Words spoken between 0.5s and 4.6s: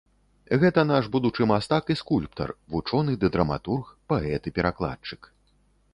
Гэта наш будучы мастак і скульптар, вучоны ды драматург, паэт і